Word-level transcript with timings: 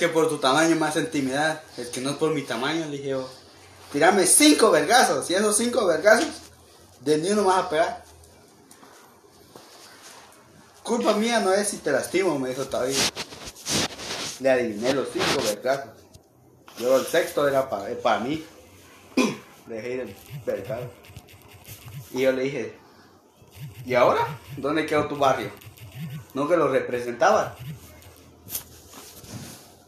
que 0.00 0.08
por 0.08 0.30
tu 0.30 0.38
tamaño 0.38 0.76
más 0.76 0.96
intimidad. 0.96 1.60
Es 1.76 1.88
que 1.88 2.00
no 2.00 2.10
es 2.10 2.16
por 2.16 2.32
mi 2.32 2.40
tamaño, 2.40 2.86
le 2.86 2.96
dije 2.96 3.10
yo. 3.10 3.28
Tirame 3.92 4.26
cinco 4.26 4.70
vergazos. 4.70 5.28
Y 5.30 5.34
esos 5.34 5.58
cinco 5.58 5.84
vergazos, 5.86 6.26
de 7.00 7.18
ni 7.18 7.30
uno 7.30 7.44
vas 7.44 7.64
a 7.64 7.68
pegar. 7.68 8.04
Culpa 10.82 11.12
mía 11.12 11.40
no 11.40 11.52
es 11.52 11.68
si 11.68 11.76
te 11.76 11.92
lastimo, 11.92 12.38
me 12.38 12.48
dijo 12.48 12.64
todavía. 12.64 12.98
Le 14.40 14.50
adiviné 14.50 14.94
los 14.94 15.08
cinco 15.12 15.42
vergazos. 15.44 15.90
Luego 16.78 16.96
el 16.96 17.06
sexto 17.06 17.46
era 17.46 17.68
para, 17.68 17.94
para 17.98 18.20
mí. 18.20 18.42
Dejé 19.66 19.92
ir 19.92 20.00
el 20.00 20.16
vergazo. 20.46 20.90
Y 22.12 22.22
yo 22.22 22.32
le 22.32 22.44
dije, 22.44 22.74
¿y 23.84 23.94
ahora? 23.94 24.26
¿Dónde 24.56 24.86
quedó 24.86 25.06
tu 25.08 25.16
barrio? 25.16 25.50
No 26.32 26.48
que 26.48 26.56
lo 26.56 26.68
representaba. 26.68 27.54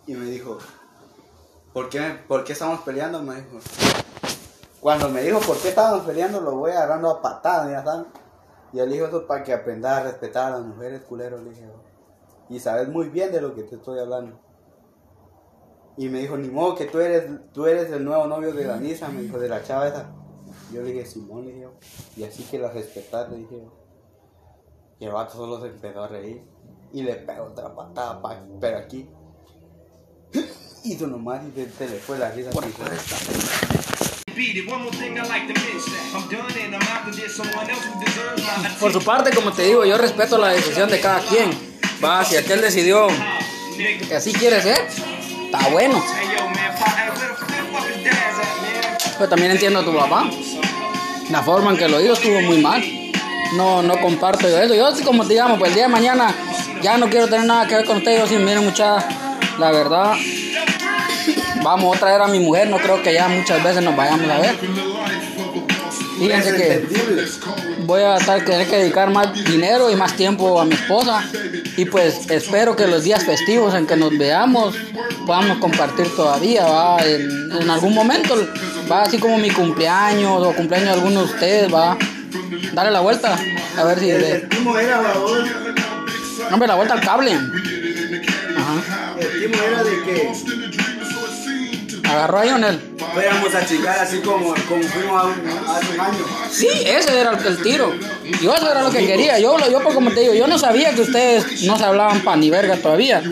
Y 0.06 0.14
me 0.14 0.26
dijo, 0.26 0.58
¿por 1.72 1.88
qué, 1.88 2.18
¿por 2.26 2.44
qué 2.44 2.52
estamos 2.52 2.80
peleando? 2.80 3.22
Me 3.22 3.36
dijo. 3.36 3.58
Cuando 4.80 5.08
me 5.08 5.22
dijo 5.22 5.38
por 5.40 5.56
qué 5.58 5.68
estábamos 5.68 6.04
peleando, 6.04 6.40
lo 6.40 6.56
voy 6.56 6.72
agarrando 6.72 7.08
a 7.08 7.22
patadas, 7.22 7.70
ya 7.70 7.84
saben. 7.84 8.06
Y 8.72 8.80
él 8.80 8.90
dijo 8.90 9.06
eso 9.06 9.26
para 9.26 9.44
que 9.44 9.52
aprendas 9.52 10.00
a 10.00 10.02
respetar 10.04 10.52
a 10.52 10.58
las 10.58 10.66
mujeres, 10.66 11.02
culero, 11.02 11.38
le 11.38 11.50
dije. 11.50 11.70
Y 12.48 12.58
sabes 12.58 12.88
muy 12.88 13.08
bien 13.08 13.30
de 13.30 13.40
lo 13.40 13.54
que 13.54 13.62
te 13.62 13.76
estoy 13.76 14.00
hablando. 14.00 14.40
Y 15.96 16.08
me 16.08 16.20
dijo, 16.20 16.36
ni 16.36 16.48
modo 16.48 16.74
que 16.74 16.86
tú 16.86 17.00
eres, 17.00 17.30
tú 17.52 17.66
eres 17.66 17.92
el 17.92 18.04
nuevo 18.04 18.26
novio 18.26 18.52
de 18.52 18.64
Danisa, 18.64 19.08
me 19.08 19.22
dijo, 19.22 19.38
de 19.38 19.48
la 19.48 19.62
chava 19.62 19.86
esa. 19.86 20.10
Yo 20.72 20.82
le 20.82 20.92
dije, 20.92 21.06
Simón, 21.06 21.44
le 21.44 21.52
dije, 21.52 21.68
y 22.16 22.24
así 22.24 22.44
que 22.44 22.58
la 22.58 22.70
respetar, 22.70 23.30
le 23.30 23.36
dije. 23.36 23.68
Y 24.98 25.04
el 25.04 25.12
vato 25.12 25.34
solo 25.34 25.60
se 25.60 25.68
empezó 25.68 26.02
a 26.02 26.08
reír. 26.08 26.44
Y 26.92 27.02
le 27.02 27.14
pegó 27.16 27.44
otra 27.44 27.74
patada, 27.74 28.20
pa, 28.20 28.42
pero 28.58 28.78
aquí. 28.78 29.08
Y 30.84 30.94
se, 30.94 30.98
se 30.98 31.88
le 31.88 31.96
fue 32.04 32.18
la 32.18 32.30
risa. 32.32 32.50
my 32.54 32.58
attention. 32.58 33.22
Por 38.80 38.92
su 38.92 39.02
parte, 39.02 39.30
como 39.30 39.52
te 39.52 39.62
digo, 39.62 39.84
yo 39.84 39.96
respeto 39.96 40.38
la 40.38 40.48
decisión 40.48 40.90
de 40.90 41.00
cada 41.00 41.20
quien. 41.20 41.50
Va, 42.04 42.24
si 42.24 42.36
aquel 42.36 42.60
decidió 42.60 43.06
que 44.08 44.14
así 44.14 44.32
quiere 44.32 44.60
ser, 44.60 44.88
está 45.44 45.68
bueno. 45.68 46.02
Pero 49.18 49.28
también 49.28 49.52
entiendo 49.52 49.80
a 49.80 49.84
tu 49.84 49.94
papá. 49.94 50.28
La 51.30 51.42
forma 51.42 51.70
en 51.70 51.76
que 51.76 51.88
lo 51.88 52.00
hizo 52.00 52.14
estuvo 52.14 52.40
muy 52.40 52.58
mal. 52.58 52.82
No, 53.56 53.82
no 53.82 54.00
comparto 54.00 54.48
yo 54.48 54.58
eso. 54.58 54.74
Yo, 54.74 54.86
así 54.88 55.04
como 55.04 55.26
te 55.26 55.34
llamo, 55.34 55.58
pues 55.58 55.70
el 55.70 55.74
día 55.76 55.84
de 55.84 55.90
mañana 55.92 56.34
ya 56.82 56.98
no 56.98 57.08
quiero 57.08 57.28
tener 57.28 57.46
nada 57.46 57.68
que 57.68 57.76
ver 57.76 57.84
con 57.84 57.98
usted. 57.98 58.18
Yo 58.18 58.26
sí, 58.26 58.36
miren, 58.36 58.64
mucha, 58.64 59.06
la 59.58 59.70
verdad. 59.70 60.16
Vamos 61.62 61.96
a 61.96 62.00
traer 62.00 62.20
a 62.20 62.28
mi 62.28 62.40
mujer. 62.40 62.68
No 62.68 62.78
creo 62.78 63.02
que 63.02 63.14
ya 63.14 63.28
muchas 63.28 63.62
veces 63.62 63.82
nos 63.82 63.96
vayamos 63.96 64.28
a 64.28 64.38
ver. 64.38 64.56
Fíjense 66.18 66.54
que 66.54 66.86
voy 67.84 68.02
a 68.02 68.16
tener 68.16 68.66
que 68.68 68.76
dedicar 68.76 69.10
más 69.10 69.32
dinero 69.44 69.90
y 69.90 69.96
más 69.96 70.14
tiempo 70.14 70.60
a 70.60 70.64
mi 70.64 70.74
esposa. 70.74 71.24
Y 71.76 71.84
pues 71.86 72.30
espero 72.30 72.76
que 72.76 72.86
los 72.86 73.02
días 73.04 73.24
festivos 73.24 73.74
en 73.74 73.86
que 73.86 73.96
nos 73.96 74.16
veamos 74.16 74.74
podamos 75.26 75.58
compartir 75.58 76.14
todavía, 76.14 76.64
¿va? 76.64 76.98
En, 77.04 77.52
en 77.60 77.70
algún 77.70 77.94
momento, 77.94 78.36
va 78.90 79.02
así 79.02 79.18
como 79.18 79.38
mi 79.38 79.50
cumpleaños 79.50 80.42
o 80.42 80.52
cumpleaños 80.52 80.88
de 80.88 80.94
alguno 80.94 81.20
de 81.20 81.26
ustedes, 81.26 81.72
va. 81.72 81.96
Dale 82.72 82.90
la 82.90 83.00
vuelta, 83.00 83.38
a 83.76 83.84
ver 83.84 83.98
si... 83.98 84.10
Babón. 84.64 85.50
hombre, 86.52 86.68
la 86.68 86.74
vuelta 86.74 86.94
al 86.94 87.00
cable. 87.00 87.32
Ajá. 87.32 89.14
El 89.18 89.40
timo 89.40 89.62
era 89.62 89.82
de 89.82 90.02
que 90.02 90.32
Agarró 92.12 92.38
a 92.38 92.44
Lionel. 92.44 92.94
fuéramos 93.12 93.54
a 93.54 93.64
chingar 93.66 93.98
así 93.98 94.18
como, 94.20 94.54
como 94.68 94.82
fuimos 94.82 95.22
a 95.22 95.26
un- 95.26 95.68
hace 95.68 95.94
un 95.94 96.00
año. 96.00 96.24
Sí, 96.50 96.68
ese 96.84 97.20
era 97.20 97.30
el, 97.32 97.46
el 97.46 97.62
tiro. 97.62 97.92
Yo 98.40 98.54
eso 98.54 98.70
era 98.70 98.82
lo 98.82 98.90
que 98.90 99.06
quería. 99.06 99.38
Yo, 99.38 99.56
yo 99.70 99.80
pues, 99.82 99.94
como 99.94 100.10
te 100.10 100.20
digo, 100.20 100.34
yo 100.34 100.46
no 100.46 100.58
sabía 100.58 100.94
que 100.94 101.02
ustedes 101.02 101.62
no 101.62 101.76
se 101.78 101.84
hablaban 101.84 102.20
pan 102.22 102.40
ni 102.40 102.50
verga 102.50 102.76
todavía. 102.76 103.22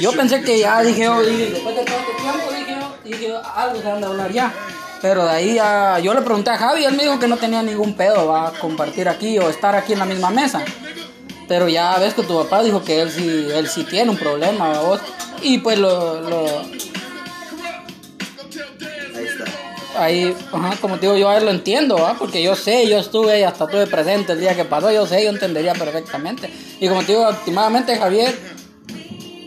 Yo 0.00 0.12
pensé 0.12 0.42
que 0.42 0.58
ya 0.58 0.82
dije, 0.82 1.04
yo, 1.04 1.22
dije, 1.22 1.50
después 1.52 1.74
de 1.76 1.84
todo 1.84 1.96
este 1.96 2.22
tiempo, 2.22 2.50
dije 2.52 2.76
yo, 2.80 2.96
dije 3.04 3.28
yo, 3.28 3.42
algo 3.56 3.80
se 3.80 3.90
han 3.90 4.00
de 4.00 4.06
hablar 4.06 4.32
ya. 4.32 4.52
Pero 5.00 5.24
de 5.24 5.30
ahí 5.30 5.54
ya, 5.54 5.98
yo 5.98 6.14
le 6.14 6.22
pregunté 6.22 6.50
a 6.50 6.56
Javi 6.58 6.84
él 6.84 6.94
me 6.94 7.02
dijo 7.02 7.18
que 7.18 7.26
no 7.26 7.36
tenía 7.36 7.60
ningún 7.62 7.94
pedo, 7.96 8.28
va 8.28 8.48
a 8.48 8.52
compartir 8.52 9.08
aquí 9.08 9.36
o 9.38 9.48
estar 9.50 9.74
aquí 9.74 9.94
en 9.94 9.98
la 9.98 10.04
misma 10.04 10.30
mesa. 10.30 10.62
Pero 11.48 11.68
ya 11.68 11.98
ves 11.98 12.14
que 12.14 12.22
tu 12.22 12.36
papá 12.44 12.62
dijo 12.62 12.84
que 12.84 13.00
él 13.00 13.10
sí, 13.10 13.48
él 13.52 13.68
sí 13.68 13.82
tiene 13.84 14.10
un 14.10 14.16
problema, 14.16 14.68
¿va 14.68 14.80
vos. 14.80 15.00
Y 15.42 15.58
pues 15.58 15.76
lo, 15.78 16.20
lo, 16.20 16.62
ahí, 19.96 20.36
ajá, 20.52 20.76
como 20.80 20.96
te 20.96 21.06
digo, 21.06 21.16
yo 21.16 21.28
a 21.28 21.36
él 21.38 21.44
lo 21.44 21.50
entiendo, 21.50 21.96
¿va? 21.96 22.14
porque 22.14 22.42
yo 22.42 22.54
sé, 22.56 22.88
yo 22.88 22.98
estuve 22.98 23.40
y 23.40 23.42
hasta 23.42 23.64
estuve 23.64 23.86
presente 23.86 24.32
el 24.32 24.40
día 24.40 24.54
que 24.54 24.64
pasó, 24.64 24.90
yo 24.90 25.06
sé, 25.06 25.24
yo 25.24 25.30
entendería 25.30 25.72
perfectamente. 25.74 26.52
Y 26.80 26.88
como 26.88 27.00
te 27.00 27.12
digo, 27.12 27.28
últimamente 27.28 27.96
Javier, 27.96 28.38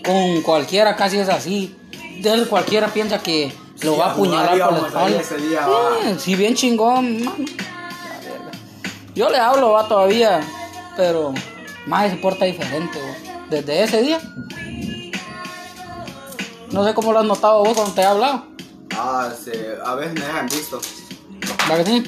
con 0.04 0.42
cualquiera 0.42 0.96
casi 0.96 1.18
es 1.18 1.30
así. 1.30 1.76
Él 2.24 2.48
cualquiera 2.48 2.88
piensa 2.88 3.20
que 3.20 3.54
lo 3.82 3.94
Sí, 3.94 4.00
va 4.00 4.06
a 4.08 4.12
apuñalar 4.12 4.60
por 4.60 4.82
la 4.82 4.88
espalda. 4.88 5.24
Sí, 5.24 6.16
sí, 6.20 6.36
bien 6.36 6.56
chingón, 6.56 7.24
mano. 7.24 7.46
Yo 9.14 9.30
le 9.30 9.38
hablo, 9.38 9.72
va 9.72 9.88
todavía, 9.88 10.42
pero 10.98 11.34
más 11.86 12.10
se 12.10 12.18
porta 12.18 12.46
diferente, 12.46 13.00
va. 13.00 13.46
Desde 13.50 13.84
ese 13.84 14.02
día. 14.02 14.20
No 16.72 16.84
sé 16.84 16.94
cómo 16.94 17.14
lo 17.14 17.20
has 17.20 17.26
notado 17.26 17.64
vos 17.64 17.74
cuando 17.74 17.94
te 17.94 18.02
he 18.02 18.06
hablado. 18.06 18.55
Ah, 19.08 19.32
a 19.86 19.96
veces 19.96 20.14
me 20.16 20.22
dejan 20.22 20.48
visto. 20.48 20.82
¿Va 21.70 21.78
que 21.78 21.86
sí? 21.86 22.04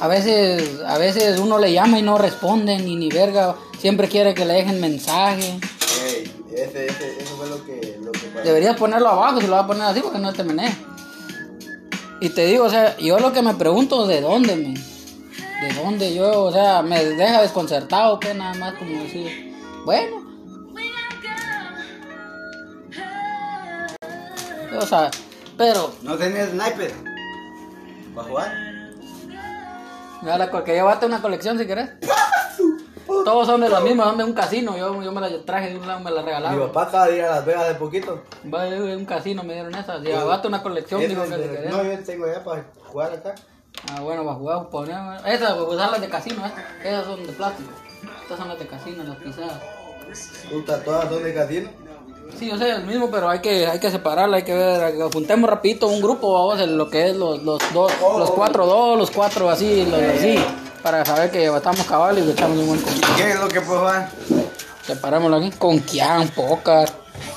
A 0.00 0.08
veces, 0.08 0.80
a 0.84 0.98
veces 0.98 1.38
uno 1.38 1.60
le 1.60 1.72
llama 1.72 1.96
y 1.96 2.02
no 2.02 2.18
responde 2.18 2.76
ni 2.78 2.96
ni 2.96 3.08
verga. 3.08 3.54
Siempre 3.78 4.08
quiere 4.08 4.34
que 4.34 4.44
le 4.44 4.54
dejen 4.54 4.80
mensaje. 4.80 5.60
Ey, 6.04 6.34
ese, 6.52 6.86
ese, 6.86 7.22
eso 7.22 7.36
fue 7.36 7.48
lo 7.48 7.64
que, 7.64 7.98
lo 8.02 8.10
que. 8.10 8.42
Deberías 8.42 8.76
ponerlo 8.76 9.10
abajo 9.10 9.40
si 9.40 9.46
lo 9.46 9.52
vas 9.52 9.64
a 9.64 9.66
poner 9.68 9.82
así 9.84 10.00
porque 10.00 10.18
no 10.18 10.32
te 10.32 10.42
menee. 10.42 10.74
Y 12.20 12.30
te 12.30 12.46
digo, 12.46 12.64
o 12.64 12.70
sea, 12.70 12.96
yo 12.96 13.20
lo 13.20 13.32
que 13.32 13.40
me 13.40 13.54
pregunto 13.54 14.08
de 14.08 14.20
dónde, 14.20 14.56
me. 14.56 14.74
De 14.74 15.72
dónde 15.80 16.12
yo, 16.12 16.46
o 16.46 16.52
sea, 16.52 16.82
me 16.82 17.04
deja 17.04 17.42
desconcertado, 17.42 18.18
que 18.18 18.34
nada 18.34 18.54
más 18.54 18.74
como 18.74 18.90
decir, 19.04 19.54
bueno. 19.84 20.28
O 24.76 24.86
sea, 24.86 25.10
pero 25.60 25.92
¿No 26.00 26.16
tenés 26.16 26.48
sniper? 26.52 26.90
¿Para 28.14 28.28
jugar? 28.28 28.52
Mira, 30.22 30.38
la 30.38 30.64
que 30.64 30.72
llévate 30.72 31.04
una 31.04 31.20
colección 31.20 31.58
si 31.58 31.66
querés. 31.66 31.90
Todos 33.06 33.46
son 33.46 33.60
de 33.60 33.68
lo 33.68 33.82
mismo, 33.82 34.02
son 34.04 34.16
de 34.16 34.24
un 34.24 34.32
casino. 34.32 34.74
Yo, 34.78 35.02
yo 35.02 35.12
me 35.12 35.20
la 35.20 35.44
traje 35.44 35.68
de 35.68 35.76
un 35.76 35.86
lado, 35.86 36.00
me 36.00 36.10
la 36.10 36.22
Mi 36.22 36.28
regalaron. 36.28 36.68
papá 36.68 36.84
acaba 36.84 37.06
de 37.08 37.18
ir 37.18 37.24
a 37.24 37.30
Las 37.36 37.44
Vegas 37.44 37.68
de 37.68 37.74
poquito. 37.74 38.22
Va 38.52 38.64
de 38.64 38.96
un 38.96 39.04
casino, 39.04 39.42
me 39.42 39.52
dieron 39.52 39.74
esas. 39.74 40.00
Llévate 40.00 40.48
una 40.48 40.62
colección, 40.62 40.98
digo 40.98 41.24
que 41.24 41.34
si 41.34 41.42
querés. 41.42 41.70
No, 41.70 41.82
yo 41.84 42.04
tengo 42.04 42.26
ya 42.26 42.42
para 42.42 42.64
jugar 42.86 43.12
acá. 43.12 43.34
Ah, 43.92 44.00
bueno, 44.00 44.24
para 44.24 44.36
jugar, 44.36 44.70
ponemos. 44.70 45.26
Esas, 45.26 45.52
pues 45.52 45.68
usar 45.74 45.90
las 45.90 46.00
de 46.00 46.08
casino, 46.08 46.46
estas. 46.46 46.64
Esas 46.82 47.04
son 47.04 47.26
de 47.26 47.32
plástico. 47.34 47.70
Estas 48.22 48.38
son 48.38 48.48
las 48.48 48.58
de 48.58 48.66
casino, 48.66 49.04
las 49.04 49.16
pisadas. 49.18 49.60
Puta, 50.50 50.82
todas 50.82 51.06
son 51.10 51.22
de 51.22 51.34
casino. 51.34 51.68
Sí, 52.38 52.48
yo 52.48 52.56
sé, 52.56 52.70
el 52.70 52.84
mismo, 52.84 53.10
pero 53.10 53.28
hay 53.28 53.40
que, 53.40 53.66
hay 53.66 53.78
que 53.78 53.90
separarla, 53.90 54.38
hay 54.38 54.42
que 54.44 54.54
ver, 54.54 54.94
juntemos 55.12 55.48
rapidito 55.48 55.88
un 55.88 56.00
grupo, 56.00 56.32
vamos, 56.32 56.60
en 56.60 56.78
lo 56.78 56.88
que 56.88 57.10
es 57.10 57.16
los, 57.16 57.42
los 57.42 57.60
dos, 57.72 57.92
los 58.00 58.30
cuatro 58.30 58.66
dos, 58.66 58.98
los 58.98 59.10
cuatro 59.10 59.50
así, 59.50 59.84
los 59.84 60.00
así, 60.00 60.38
para 60.82 61.04
saber 61.04 61.30
que 61.30 61.46
estamos 61.46 61.86
cabales 61.86 62.24
y 62.24 62.30
echamos 62.30 62.58
un 62.58 62.66
buen. 62.68 62.80
¿Qué 63.16 63.30
es 63.30 63.40
lo 63.40 63.48
que 63.48 63.60
puedo 63.60 63.80
jugar? 63.80 64.10
Separémoslo 64.86 65.36
aquí 65.36 65.50
con 65.52 65.78
Kian, 65.80 66.28
Pócar. 66.28 66.88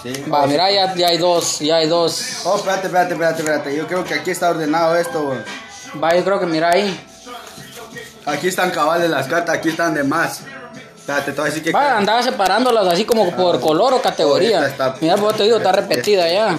Sí. 0.02 0.14
Va, 0.32 0.48
mira, 0.48 0.72
ya, 0.72 0.96
ya 0.96 1.08
hay 1.10 1.18
dos, 1.18 1.60
ya 1.60 1.78
hay 1.78 1.88
dos. 1.88 2.46
Oh, 2.46 2.56
espérate, 2.56 2.88
espérate, 2.88 3.14
espérate, 3.14 3.42
espérate. 3.42 3.76
Yo 3.76 3.88
creo 3.88 4.04
que 4.04 4.14
aquí 4.14 4.32
está 4.32 4.50
ordenado 4.50 4.96
esto, 4.96 5.24
güey. 5.24 5.40
Va, 6.02 6.16
yo 6.16 6.24
creo 6.24 6.40
que 6.40 6.46
mira 6.46 6.70
ahí. 6.70 6.98
Aquí 8.26 8.48
están 8.48 8.72
cabales 8.72 9.10
las 9.10 9.28
cartas, 9.28 9.58
aquí 9.58 9.70
están 9.70 9.94
de 9.94 10.04
más. 10.04 10.44
Espérate, 11.04 11.32
te 11.34 11.42
voy 11.42 11.42
a 11.42 11.54
decir 11.54 11.64
que. 11.64 11.72
Va, 11.74 11.98
andaba 11.98 12.24
separándolas 12.24 12.88
así 12.88 13.04
como 13.04 13.30
por 13.36 13.60
color 13.60 13.94
o 13.94 14.02
categoría. 14.02 14.66
Está- 14.66 14.96
Mira, 15.02 15.18
pues 15.18 15.36
te 15.36 15.44
digo, 15.44 15.58
está 15.58 15.74
repetida 15.74 16.32
ya. 16.32 16.58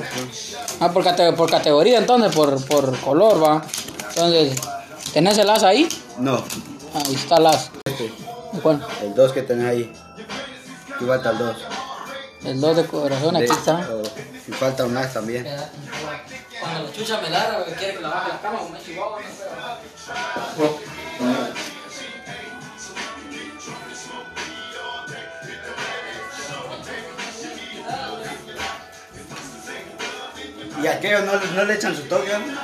Ah, 0.80 0.90
por, 0.92 1.02
cate- 1.02 1.32
por 1.32 1.50
categoría 1.50 1.96
entonces, 1.98 2.34
por, 2.34 2.62
por 2.66 2.98
color, 3.00 3.42
va. 3.42 3.62
Entonces, 4.10 4.58
¿tenés 5.14 5.38
el 5.38 5.48
as 5.48 5.62
ahí? 5.62 5.88
No, 6.18 6.44
Ahí 6.94 7.14
está 7.14 7.36
el 7.36 7.46
as. 7.46 7.70
este. 7.86 8.12
¿Cuál? 8.62 8.86
El 9.02 9.14
2 9.14 9.32
que 9.32 9.42
tenés 9.42 9.66
ahí. 9.66 9.92
Aquí 10.94 11.04
falta 11.06 11.30
el 11.30 11.38
2. 11.38 11.56
El 12.44 12.60
2 12.60 12.76
de 12.76 12.86
corazón, 12.86 13.36
aquí 13.36 13.50
está. 13.50 13.88
Y 14.46 14.52
falta 14.52 14.84
un 14.84 14.94
as 14.98 15.10
también. 15.14 15.44
Cuando 16.60 16.82
la 16.86 16.92
chucha 16.92 17.18
me 17.22 17.30
ladra, 17.30 17.64
quiere 17.78 17.94
que 17.94 18.00
la 18.02 18.08
baje 18.10 18.28
la 18.28 18.40
cama, 18.42 18.58
es 18.78 18.84
chihuahua, 18.84 19.18
Y 30.84 30.86
aquellos 30.86 31.24
no, 31.24 31.32
le- 31.36 31.46
no 31.54 31.64
le 31.64 31.74
echan 31.74 31.96
su 31.96 32.02
toque, 32.02 32.30
¿no? 32.30 32.54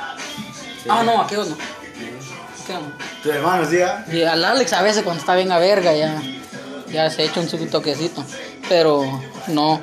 Ah, 0.89 1.03
no, 1.03 1.21
aquellos 1.21 1.49
no. 1.49 1.55
Aquellos 2.63 2.81
no. 2.83 2.91
Tu 3.23 3.31
hermano, 3.31 3.69
sí, 3.69 3.81
¿ah? 3.81 4.05
Y 4.11 4.23
al 4.23 4.43
Alex 4.43 4.73
a 4.73 4.81
veces 4.81 5.03
cuando 5.03 5.19
está 5.19 5.35
bien 5.35 5.51
a 5.51 5.59
verga 5.59 5.93
ya, 5.93 6.21
ya 6.91 7.09
se 7.09 7.23
echa 7.25 7.39
un 7.39 7.49
su 7.49 7.57
toquecito. 7.67 8.23
Pero 8.69 9.21
no. 9.47 9.81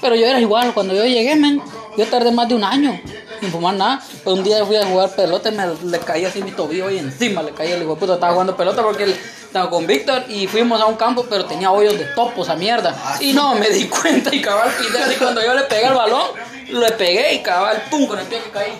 Pero 0.00 0.14
yo 0.14 0.26
era 0.26 0.40
igual, 0.40 0.72
cuando 0.74 0.94
yo 0.94 1.04
llegué, 1.04 1.36
men, 1.36 1.60
yo 1.96 2.06
tardé 2.06 2.30
más 2.30 2.48
de 2.48 2.54
un 2.54 2.64
año 2.64 3.00
sin 3.40 3.50
fumar 3.50 3.74
nada. 3.74 4.02
Pues 4.24 4.36
un 4.36 4.42
día 4.44 4.64
fui 4.66 4.76
a 4.76 4.84
jugar 4.86 5.10
pelota 5.14 5.48
y 5.50 5.52
me 5.52 5.66
le 5.66 5.98
caí 6.00 6.24
así 6.24 6.42
mi 6.42 6.52
tobillo 6.52 6.90
y 6.90 6.98
encima 6.98 7.42
le 7.42 7.52
caí 7.52 7.72
el 7.72 7.82
hijo 7.82 7.96
puta. 7.96 8.14
Estaba 8.14 8.32
jugando 8.32 8.56
pelota 8.56 8.82
porque 8.82 9.04
él 9.04 9.16
estaba 9.46 9.70
con 9.70 9.86
Víctor 9.86 10.24
y 10.28 10.46
fuimos 10.46 10.80
a 10.80 10.86
un 10.86 10.96
campo, 10.96 11.26
pero 11.28 11.44
tenía 11.46 11.70
hoyos 11.70 11.98
de 11.98 12.04
topos 12.06 12.48
a 12.48 12.56
mierda. 12.56 12.94
Y 13.20 13.32
no, 13.32 13.54
me 13.54 13.68
di 13.70 13.84
cuenta 13.88 14.34
y 14.34 14.40
cabal 14.42 14.68
así 14.68 15.14
cuando 15.16 15.42
yo 15.44 15.54
le 15.54 15.62
pegué 15.62 15.86
el 15.86 15.94
balón, 15.94 16.30
le 16.68 16.92
pegué 16.92 17.34
y 17.34 17.42
cabal, 17.42 17.82
pum, 17.90 18.06
con 18.06 18.18
el 18.18 18.26
pie 18.26 18.40
que 18.42 18.50
caí, 18.50 18.72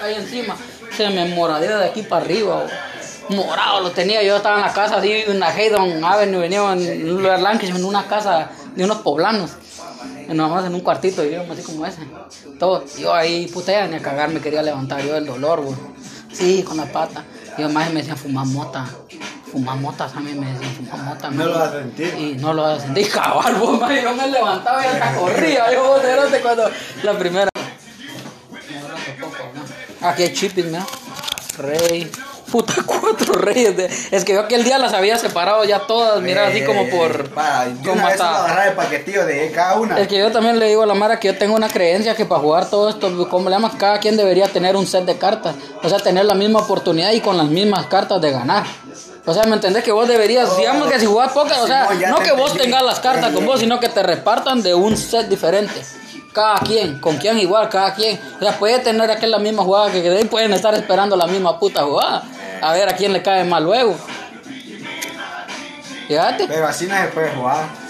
caí 0.00 0.14
encima. 0.14 0.56
Se 0.96 1.08
me 1.10 1.26
moradera 1.34 1.78
de 1.78 1.86
aquí 1.86 2.02
para 2.02 2.24
arriba, 2.24 2.66
morado 3.28 3.80
lo 3.80 3.90
tenía. 3.90 4.22
Yo 4.22 4.36
estaba 4.36 4.56
en 4.56 4.62
la 4.62 4.72
casa 4.72 4.96
así, 4.96 5.12
en 5.12 5.40
la 5.40 5.48
Haydon 5.48 6.02
Avenue, 6.04 6.40
venía 6.40 6.72
en 6.72 6.82
en 6.82 7.84
una 7.84 8.06
casa 8.06 8.50
de 8.74 8.84
unos 8.84 8.98
poblanos. 8.98 9.52
Nada 10.28 10.48
más 10.48 10.64
en 10.64 10.74
un 10.74 10.80
cuartito 10.80 11.22
vivíamos 11.22 11.50
así 11.50 11.62
como 11.62 11.86
ese. 11.86 12.02
Todo. 12.58 12.84
Yo 12.98 13.14
ahí, 13.14 13.46
puta, 13.46 13.86
ni 13.86 13.96
a 13.96 14.02
cagar 14.02 14.28
me 14.30 14.40
quería 14.40 14.62
levantar 14.62 15.02
yo 15.02 15.14
del 15.14 15.26
dolor, 15.26 15.60
güey. 15.60 15.76
Sí, 16.32 16.62
con 16.62 16.76
la 16.76 16.86
pata. 16.86 17.24
Y 17.56 17.62
además 17.62 17.90
me 17.92 18.00
decían 18.00 18.16
fumar 18.16 18.46
mota. 18.46 18.86
Fumar 19.52 19.76
mota, 19.76 20.06
también 20.08 20.40
me 20.40 20.52
decían 20.52 20.74
fumar 20.74 20.98
mota. 21.06 21.30
No 21.30 21.36
man. 21.36 21.46
lo 21.48 21.58
vas 21.58 21.68
a 21.68 21.78
sentir. 21.78 22.14
Y 22.18 22.34
no 22.34 22.52
lo 22.52 22.62
vas 22.62 22.78
a 22.78 22.82
sentir, 22.86 23.10
cabal, 23.10 23.54
vos, 23.60 23.80
man. 23.80 23.94
Yo 24.02 24.14
me 24.14 24.26
levantaba 24.28 24.82
y 24.84 24.88
hasta 24.88 25.14
corría. 25.16 25.72
Yo, 25.72 25.84
vos, 25.88 26.00
cuando 26.42 26.70
la 27.02 27.12
primera. 27.18 27.48
Aquí 30.02 30.22
hay 30.24 30.32
chipis, 30.32 30.64
mira. 30.66 30.86
Rey. 31.58 32.10
Puta, 32.50 32.74
cuatro 32.86 33.34
reyes. 33.34 33.76
de- 33.76 33.90
Es 34.10 34.24
que 34.24 34.34
yo 34.34 34.40
aquel 34.40 34.62
día 34.62 34.78
las 34.78 34.92
había 34.92 35.16
separado 35.18 35.64
ya 35.64 35.80
todas, 35.80 36.20
mira, 36.22 36.46
así 36.48 36.62
como 36.64 36.88
por. 36.88 37.10
Eh, 37.26 37.28
Para, 37.34 37.66
de 37.66 37.88
como 37.88 38.06
hasta- 38.06 38.68
el 38.68 38.74
paquetillo 38.74 39.24
de 39.26 39.50
cada 39.52 39.76
una. 39.80 39.98
es 39.98 40.06
que 40.06 40.18
yo 40.18 40.30
también 40.30 40.58
le 40.58 40.68
digo 40.68 40.82
a 40.82 40.86
la 40.86 40.94
Mara 40.94 41.18
que 41.18 41.28
yo 41.28 41.38
tengo 41.38 41.54
una 41.56 41.68
creencia 41.68 42.14
que 42.14 42.24
para 42.24 42.40
jugar 42.40 42.68
todo 42.70 42.88
esto, 42.88 43.28
¿cómo 43.28 43.48
le 43.48 43.56
llamas? 43.56 43.74
Cada 43.76 43.98
quien 43.98 44.16
debería 44.16 44.48
tener 44.48 44.76
un 44.76 44.86
set 44.86 45.04
de 45.04 45.16
cartas. 45.18 45.54
O 45.82 45.88
sea, 45.88 45.98
tener 45.98 46.24
la 46.24 46.34
misma 46.34 46.60
oportunidad 46.60 47.10
y 47.12 47.20
con 47.20 47.36
las 47.36 47.46
mismas 47.46 47.86
cartas 47.86 48.20
de 48.20 48.30
ganar. 48.30 48.64
O 49.26 49.34
sea, 49.34 49.42
¿me 49.44 49.54
entendés? 49.54 49.82
Que 49.82 49.90
vos 49.90 50.06
deberías, 50.06 50.56
digamos 50.56 50.88
que 50.88 51.00
si 51.00 51.06
jugás 51.06 51.32
póker, 51.32 51.58
o 51.58 51.66
sea, 51.66 51.88
no 52.08 52.20
que 52.20 52.30
vos 52.32 52.56
tengas 52.56 52.82
las 52.82 53.00
cartas 53.00 53.32
con 53.32 53.44
vos, 53.44 53.58
sino 53.58 53.80
que 53.80 53.88
te 53.88 54.02
repartan 54.02 54.62
de 54.62 54.72
un 54.72 54.96
set 54.96 55.28
diferente. 55.28 55.84
Cada 56.32 56.58
quien, 56.60 57.00
con 57.00 57.16
quien 57.16 57.38
igual, 57.38 57.68
cada 57.68 57.92
quien. 57.94 58.20
O 58.36 58.38
sea, 58.40 58.56
puede 58.56 58.78
tener 58.78 59.10
aquella 59.10 59.38
la 59.38 59.38
misma 59.38 59.64
jugada 59.64 59.90
que 59.90 60.08
ahí 60.08 60.24
pueden 60.26 60.52
estar 60.52 60.74
esperando 60.74 61.16
la 61.16 61.26
misma 61.26 61.58
puta 61.58 61.82
jugada. 61.82 62.22
A 62.62 62.72
ver 62.72 62.88
a 62.88 62.94
quién 62.94 63.12
le 63.12 63.22
cae 63.22 63.42
más 63.44 63.62
luego. 63.62 63.96
Fíjate. 66.06 66.46
Pero 66.46 66.66
así 66.66 66.86
no 66.86 66.96
se 66.96 67.08
puede 67.08 67.30
jugar. 67.30 67.85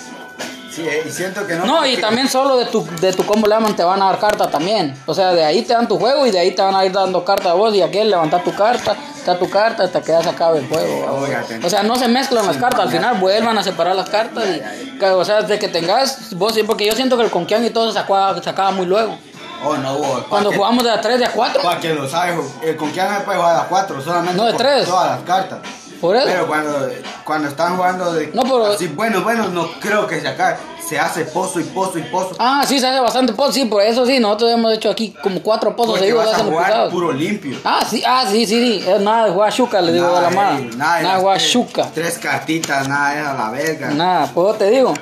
Sí, 0.77 0.87
eh, 0.87 1.05
y 1.07 1.11
siento 1.11 1.47
que 1.47 1.55
no. 1.55 1.65
No, 1.65 1.87
y 1.87 1.97
también 1.97 2.29
solo 2.29 2.59
de 2.59 2.67
tu, 2.67 2.87
de 3.01 3.11
tu 3.15 3.25
combo 3.25 3.47
le 3.47 3.55
llaman 3.55 3.75
te 3.75 3.83
van 3.83 4.03
a 4.03 4.07
dar 4.07 4.19
carta 4.19 4.51
también. 4.51 4.95
O 5.07 5.15
sea, 5.15 5.33
de 5.33 5.43
ahí 5.43 5.63
te 5.63 5.73
dan 5.73 5.89
tu 5.89 5.99
juego 5.99 6.27
y 6.27 6.31
de 6.31 6.39
ahí 6.39 6.55
te 6.55 6.61
van 6.61 6.75
a 6.77 6.85
ir 6.85 6.93
dando 6.93 7.25
carta 7.25 7.53
a 7.53 7.55
vos 7.55 7.75
y 7.75 7.81
aquel 7.81 8.11
levanta 8.11 8.43
tu 8.45 8.55
carta, 8.55 8.95
está 9.17 9.39
tu 9.39 9.49
carta 9.49 9.85
hasta 9.85 10.03
que 10.03 10.13
ya 10.13 10.23
se 10.23 10.29
acabe 10.29 10.59
el 10.59 10.69
juego. 10.69 11.27
O 11.65 11.71
sea, 11.71 11.83
no 11.83 11.97
se 11.97 12.09
mezclan 12.09 12.47
las 12.47 12.59
cartas, 12.59 12.81
al 12.81 12.91
final 12.91 13.19
vuelvan 13.19 13.57
a 13.57 13.63
separar 13.63 13.97
las 13.97 14.11
cartas 14.11 14.45
y, 14.45 15.03
o 15.03 15.25
sea, 15.25 15.41
de 15.41 15.59
que 15.59 15.69
tengas 15.69 16.35
vos, 16.35 16.53
sí, 16.53 16.63
porque 16.63 16.85
yo 16.85 16.93
siento 16.93 17.17
que 17.17 17.25
el 17.25 17.31
conquian 17.31 17.65
y 17.65 17.71
todo 17.71 17.91
se 17.91 17.99
acaba, 17.99 18.43
se 18.43 18.51
acaba 18.51 18.71
muy 18.71 18.85
luego. 18.85 19.17
Oh, 19.65 19.75
no, 19.79 19.95
hubo. 19.95 20.23
Cuando 20.29 20.53
jugamos 20.53 20.85
de 20.85 20.91
a 20.91 21.01
3, 21.01 21.19
de 21.19 21.25
a 21.25 21.33
4, 21.33 21.63
Para 21.63 21.81
que 21.81 21.95
lo 21.95 22.07
sabes, 22.07 22.37
el 22.63 22.77
con 22.77 22.91
quién 22.91 23.09
se 23.09 23.21
puede 23.21 23.39
jugar 23.39 23.57
a 23.57 23.65
cuatro, 23.65 24.03
solamente 24.03 24.37
No, 24.37 24.45
de 24.45 24.51
con 24.53 24.59
tres. 24.59 24.85
todas 24.85 25.13
las 25.13 25.21
cartas. 25.23 25.61
Por 26.01 26.15
eso. 26.17 26.27
Pero 26.27 26.47
cuando, 26.47 26.89
cuando 27.25 27.49
están 27.49 27.77
jugando 27.77 28.13
de. 28.13 28.29
No, 28.33 28.43
pero- 28.43 28.67
Así, 28.67 28.89
bueno, 28.89 29.23
bueno, 29.23 29.49
no 29.49 29.69
creo 29.81 30.07
que 30.07 30.21
se 30.21 30.29
acabe. 30.29 30.57
Se 30.89 30.99
hace 31.01 31.25
pozo 31.25 31.59
y 31.59 31.65
pozo 31.65 31.99
y 31.99 32.03
pozo. 32.03 32.37
Ah, 32.39 32.63
sí, 32.65 32.79
se 32.79 32.87
hace 32.87 33.01
bastante 33.01 33.33
pozo, 33.33 33.53
sí, 33.53 33.65
por 33.65 33.83
eso 33.83 34.07
sí, 34.07 34.21
nosotros 34.21 34.53
hemos 34.53 34.73
hecho 34.73 34.89
aquí 34.91 35.13
como 35.21 35.43
cuatro 35.43 35.75
pozos 35.75 35.99
seguidos, 35.99 36.25
los 36.25 36.43
jugar 36.43 36.91
puro 36.91 37.11
limpio. 37.13 37.59
Ah, 37.65 37.85
sí, 37.89 38.05
ah, 38.07 38.25
sí, 38.31 38.47
sí, 38.47 38.81
sí, 38.81 38.87
nada 39.01 39.25
de 39.27 39.33
jugar 39.33 39.53
chuca, 39.53 39.81
le 39.81 39.93
digo 39.93 40.07
a 40.07 40.21
la 40.23 40.31
Nada, 40.31 40.51
mano. 40.53 40.59
eh, 40.61 40.71
Nada, 40.77 40.99
de 40.99 41.09
de 41.09 41.15
jugar 41.21 41.39
tres- 41.39 41.51
chuca. 41.51 41.91
Tres 41.93 42.19
cartitas, 42.19 42.87
nada, 42.89 43.19
es 43.21 43.27
a 43.27 43.35
la 43.35 43.51
verga. 43.51 43.91
Nada, 43.91 44.31
pues 44.33 44.59
te 44.59 44.71
digo. 44.71 44.95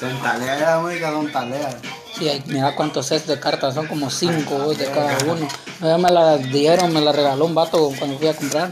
Son 0.00 0.18
taleas, 0.22 0.82
oiga, 0.82 1.10
son 1.12 1.30
taleas. 1.30 1.76
Sí, 2.22 2.28
hay- 2.28 2.42
mira 2.46 2.76
cuántos 2.76 3.06
sets 3.06 3.26
de 3.26 3.40
cartas, 3.40 3.74
son 3.74 3.88
como 3.88 4.08
cinco 4.08 4.72
de 4.74 4.86
cada 4.86 5.16
uno. 5.26 5.48
Ya 5.80 5.98
me 5.98 6.08
la 6.08 6.36
dieron, 6.38 6.92
me 6.92 7.00
la 7.00 7.10
regaló 7.10 7.46
un 7.46 7.54
vato 7.54 7.90
cuando 7.98 8.16
fui 8.16 8.28
a 8.28 8.34
comprar. 8.34 8.70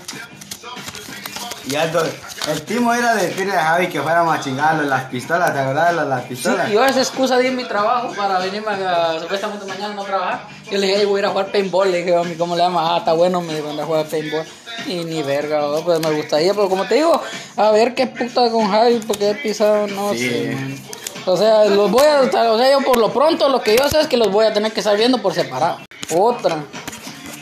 Y 1.69 1.75
Aldo, 1.75 2.03
el 2.49 2.63
timo 2.63 2.95
era 2.95 3.15
de 3.17 3.27
decirle 3.27 3.53
a 3.55 3.65
Javi 3.65 3.89
que 3.89 4.01
fuéramos 4.01 4.37
a 4.37 4.41
chingarlo 4.41 4.83
las 4.85 5.05
pistolas, 5.05 5.53
¿te 5.53 5.59
acuerdas 5.59 5.89
de 5.91 5.97
las, 5.97 6.07
las 6.07 6.23
Sí, 6.23 6.29
pistolas? 6.29 6.71
yo 6.71 6.85
esa 6.85 7.01
excusa 7.01 7.39
di 7.39 7.49
en 7.49 7.57
mi 7.57 7.65
trabajo 7.65 8.13
para 8.15 8.39
venirme 8.39 8.69
a, 8.71 9.19
supuestamente 9.21 9.67
mañana 9.67 9.95
no 9.95 10.05
trabajar. 10.05 10.47
Yo 10.71 10.79
le 10.79 10.87
dije, 10.87 11.01
"Ey, 11.01 11.05
voy 11.07 11.17
a 11.17 11.19
ir 11.21 11.27
a 11.27 11.31
jugar 11.31 11.51
paintball. 11.53 11.91
Le 11.91 11.99
dije, 11.99 12.17
"Mami, 12.17 12.35
¿cómo 12.37 12.55
le 12.57 12.63
llamas? 12.63 12.85
Ah, 12.89 12.97
está 12.99 13.13
bueno, 13.15 13.41
me 13.41 13.55
dijo, 13.55 13.69
anda 13.71 13.83
a 13.83 13.87
jugar 13.87 14.07
paintball. 14.07 14.47
Y 14.87 14.95
ni 15.05 15.23
verga, 15.23 15.61
¿no? 15.61 15.81
pues 15.85 15.99
me 16.01 16.11
gustaría, 16.13 16.55
pero 16.55 16.69
como 16.69 16.87
te 16.87 16.95
digo, 16.95 17.21
a 17.57 17.71
ver 17.73 17.95
qué 17.95 18.07
puta 18.07 18.49
con 18.51 18.71
Javi, 18.71 19.01
porque 19.07 19.31
he 19.31 19.35
pisado, 19.35 19.87
no 19.89 20.13
Sí. 20.15 20.29
sé, 20.29 20.51
man. 20.55 20.79
O 21.27 21.37
sea, 21.37 21.65
los 21.67 21.91
voy 21.91 22.05
a, 22.07 22.21
o 22.23 22.59
sea, 22.59 22.71
yo 22.73 22.81
por 22.85 22.97
lo 22.99 23.13
pronto, 23.13 23.49
lo 23.49 23.61
que 23.63 23.77
yo 23.77 23.89
sé 23.89 24.01
es 24.01 24.07
que 24.07 24.17
los 24.17 24.31
voy 24.33 24.47
a 24.47 24.53
tener 24.53 24.73
que 24.73 24.81
estar 24.81 24.97
viendo 24.97 25.19
por 25.19 25.35
separado. 25.35 25.79
Otra. 26.15 26.65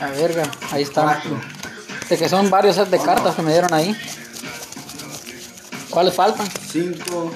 A 0.01 0.07
verga, 0.11 0.43
ahí 0.71 0.83
está. 0.83 1.21
De 2.09 2.17
que 2.17 2.29
son 2.29 2.49
varios 2.49 2.75
sets 2.75 2.91
de 2.91 2.99
cartas 2.99 3.35
que 3.35 3.41
me 3.41 3.51
dieron 3.51 3.73
ahí. 3.73 3.95
¿Cuáles 5.89 6.13
faltan? 6.13 6.47
Cinco. 6.69 7.31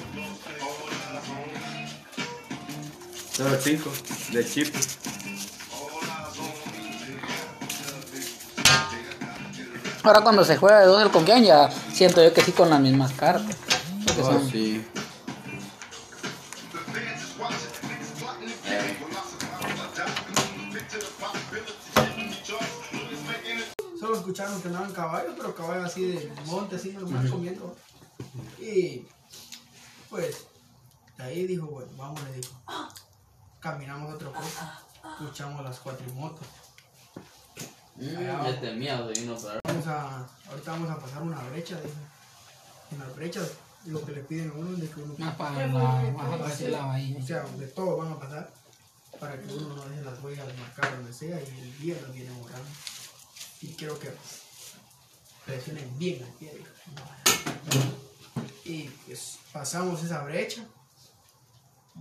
Solo 3.35 3.57
cinco 3.61 3.89
de 4.31 4.45
chip. 4.45 4.75
Ahora 10.03 10.21
cuando 10.21 10.43
se 10.43 10.57
juega 10.57 10.81
de 10.81 10.87
dos 10.87 11.01
el 11.01 11.09
conquian 11.11 11.43
ya 11.43 11.69
siento 11.93 12.21
yo 12.23 12.33
que 12.33 12.41
sí 12.41 12.51
con 12.51 12.69
las 12.69 12.79
mismas 12.81 13.11
cartas. 13.13 13.55
Porque 14.05 14.21
Oh, 14.21 14.25
son- 14.25 14.51
sí. 14.51 14.83
Escucharon 24.23 24.61
que 24.61 24.69
andaban 24.69 24.93
caballos, 24.93 25.33
pero 25.35 25.53
caballos 25.53 25.85
así 25.85 26.05
de 26.05 26.33
monte, 26.45 26.77
así 26.77 26.93
normal 26.93 27.29
comiendo. 27.29 27.75
Y 28.57 29.05
pues, 30.09 30.47
de 31.17 31.23
ahí 31.23 31.45
dijo, 31.45 31.67
bueno, 31.67 31.91
vamos, 31.97 32.23
le 32.23 32.37
dijo. 32.37 32.53
Caminamos 33.59 34.13
otro 34.13 34.31
poco, 34.31 34.47
escuchamos 35.19 35.63
las 35.63 35.79
cuatrimotos. 35.79 36.47
Este 37.99 38.73
miedo 38.73 39.07
de 39.07 39.19
vino 39.19 39.37
para 39.37 39.59
Vamos 39.63 39.87
a, 39.87 40.27
ahorita 40.49 40.71
vamos 40.71 40.89
a 40.89 40.99
pasar 40.99 41.21
una 41.21 41.41
brecha, 41.49 41.79
dijo. 41.81 41.95
En 42.91 42.99
las 42.99 43.15
brechas, 43.15 43.51
lo 43.85 44.03
que 44.05 44.11
le 44.13 44.21
piden 44.21 44.51
a 44.51 44.53
uno 44.53 44.73
es 44.73 44.81
de 44.81 44.89
que 44.89 45.01
uno 45.01 45.15
Más 45.17 45.35
para 45.35 45.67
la, 45.67 46.11
más 46.11 46.37
para 46.37 46.53
ese 46.53 46.69
lado 46.69 46.91
ahí. 46.91 47.17
o 47.21 47.25
sea, 47.25 47.43
de 47.43 47.67
todo 47.67 47.97
van 47.97 48.13
a 48.13 48.19
pasar 48.19 48.53
para 49.19 49.39
que 49.39 49.53
uno 49.53 49.75
no 49.75 49.85
deje 49.85 50.01
las 50.01 50.21
huellas 50.23 50.47
marcadas 50.57 50.95
donde 50.97 51.13
sea 51.13 51.41
y 51.41 51.59
el 51.59 51.79
día 51.79 51.97
lo 52.05 52.13
viene 52.13 52.31
borrando. 52.31 52.69
Y 53.63 53.73
quiero 53.75 53.97
que 53.97 54.13
presionen 55.45 55.97
bien 55.97 56.21
al 56.21 56.31
pie. 56.33 56.53
dijo. 56.53 56.69
Y 58.65 58.89
pues 58.89 59.39
pasamos 59.53 60.03
esa 60.03 60.21
brecha. 60.23 60.65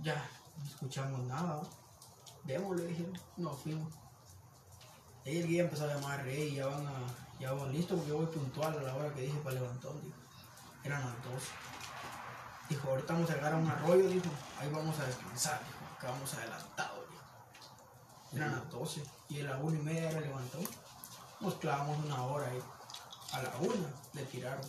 Ya, 0.01 0.29
no 0.57 0.65
escuchamos 0.65 1.21
nada. 1.21 1.61
Démosle, 2.43 2.85
dijeron. 2.87 3.17
Nos 3.37 3.57
fuimos. 3.61 3.93
Ahí 5.25 5.37
el 5.37 5.47
guía 5.47 5.63
empezó 5.63 5.85
a 5.85 5.93
llamar 5.95 6.25
Rey 6.25 6.49
y 6.49 6.55
ya 6.55 6.67
van 6.67 6.85
a, 6.85 6.91
ya 7.39 7.53
van 7.53 7.71
listos 7.71 7.95
porque 7.95 8.09
yo 8.09 8.17
voy 8.17 8.25
puntual 8.25 8.77
a 8.77 8.83
la 8.83 8.95
hora 8.95 9.13
que 9.13 9.21
dije 9.21 9.37
para 9.39 9.55
levantón, 9.55 10.01
dijo. 10.03 10.17
Eran 10.83 10.99
las 10.99 11.23
12. 11.23 11.47
Dijo, 12.67 12.89
ahorita 12.89 13.13
vamos 13.13 13.29
a 13.29 13.35
llegar 13.35 13.53
a 13.53 13.57
un 13.57 13.69
arroyo, 13.69 14.09
dijo, 14.09 14.29
ahí 14.59 14.69
vamos 14.69 14.99
a 14.99 15.05
descansar, 15.05 15.61
dijo, 15.65 15.95
acá 15.95 16.11
vamos 16.11 16.33
adelantados, 16.33 17.09
dijo. 17.09 18.35
Eran 18.35 18.51
las 18.51 18.69
12 18.69 19.03
y 19.29 19.39
a 19.39 19.43
la 19.45 19.57
una 19.59 19.79
y 19.79 19.81
media 19.81 20.09
era 20.11 20.19
levantó. 20.19 20.59
Nos 21.43 21.55
clavamos 21.55 21.97
una 22.05 22.23
hora 22.23 22.47
ahí. 22.47 22.59
A 23.33 23.41
la 23.41 23.49
una 23.59 23.89
le 24.13 24.23
tiraron. 24.25 24.61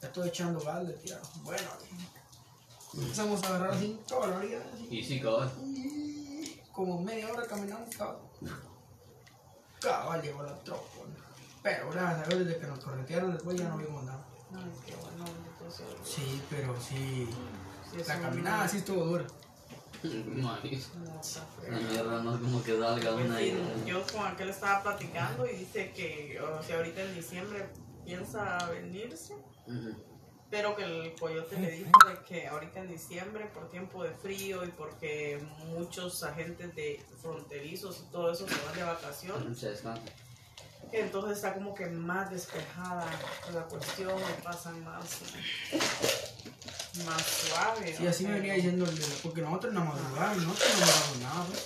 Ya 0.00 0.08
estoy 0.08 0.28
echando 0.28 0.60
gas, 0.60 0.82
le 0.84 0.92
tiraron. 0.94 1.26
Bueno, 1.42 1.68
dijo. 1.82 3.02
empezamos 3.02 3.42
a 3.44 3.46
agarrar 3.48 3.70
así 3.72 4.00
toda 4.08 4.26
la 4.28 4.36
orilla, 4.38 4.58
así. 4.72 4.88
Y 4.90 5.04
sí, 5.04 5.20
cabrón. 5.20 5.50
Y 5.76 6.60
como 6.72 7.00
media 7.00 7.30
hora 7.32 7.46
caminamos, 7.46 7.94
cabal. 7.96 8.18
Cabal 9.80 10.22
llegó 10.22 10.42
la 10.42 10.54
tropa. 10.64 10.82
¿no? 11.06 11.30
Pero 11.62 11.90
gracias 11.90 12.26
a 12.26 12.28
Dios, 12.30 12.46
desde 12.46 12.60
que 12.60 12.66
nos 12.66 12.78
corretearon 12.84 13.32
después 13.34 13.56
ya 13.58 13.68
no 13.68 13.76
vimos 13.76 14.02
nada. 14.04 14.24
Ay, 14.54 14.72
qué 14.86 14.96
bueno, 14.96 15.24
bendito 15.24 15.70
sea 15.70 15.86
Dios. 15.86 16.00
Sí, 16.04 16.42
pero 16.50 16.74
sí. 16.80 17.28
Sí, 17.92 18.00
es 18.00 18.08
La 18.08 18.16
un- 18.16 18.22
caminada 18.22 18.68
sí 18.68 18.78
estuvo 18.78 19.04
dura. 19.04 19.26
La 20.02 21.78
mierda 21.78 22.22
no. 22.22 22.34
Es 22.34 22.40
como 22.40 22.62
que 22.62 22.78
salga 22.78 23.12
Pues 23.12 23.26
una 23.26 23.38
sí, 23.38 23.44
idea. 23.44 23.84
yo 23.86 24.02
con 24.06 24.26
aquel 24.26 24.48
estaba 24.50 24.82
platicando 24.82 25.46
y 25.46 25.56
dice 25.56 25.92
que, 25.92 26.40
o 26.40 26.62
sea, 26.62 26.76
ahorita 26.78 27.02
en 27.02 27.14
diciembre 27.14 27.68
piensa 28.04 28.58
venirse, 28.70 29.34
pero 30.50 30.74
que 30.74 30.84
el 30.84 31.14
coyote 31.14 31.58
le 31.60 31.70
dijo 31.72 31.90
de 32.08 32.18
que 32.26 32.48
ahorita 32.48 32.80
en 32.80 32.88
diciembre, 32.88 33.44
por 33.54 33.70
tiempo 33.70 34.02
de 34.02 34.10
frío 34.10 34.64
y 34.64 34.68
porque 34.68 35.38
muchos 35.68 36.22
agentes 36.24 36.74
de 36.74 37.04
fronterizos 37.20 38.04
y 38.06 38.10
todo 38.10 38.32
eso 38.32 38.48
se 38.48 38.54
van 38.66 38.74
de 38.74 38.82
vacaciones, 38.82 39.62
entonces 40.92 41.36
está 41.36 41.54
como 41.54 41.72
que 41.74 41.86
más 41.86 42.30
despejada 42.30 43.06
la 43.54 43.62
cuestión 43.66 44.10
y 44.18 44.42
pasan 44.42 44.82
más, 44.82 45.20
más 47.04 47.22
suave. 47.22 47.94
Sí, 47.96 48.06
así 48.06 48.26
me 48.26 48.34
venía 48.34 48.54
diciendo 48.54 48.84
el 48.84 48.98
de 48.98 49.06
porque 49.22 49.40
nosotros 49.42 49.72
en 49.72 49.78
la 49.78 49.84
madrugada, 49.84 50.34
nosotros 50.34 50.68
no 50.72 50.86
miramos 50.86 51.18
nada, 51.22 51.44
pues. 51.46 51.60